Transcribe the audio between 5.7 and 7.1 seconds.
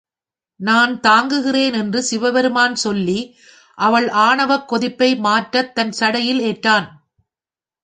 தன் சடையில் ஏற்றான்.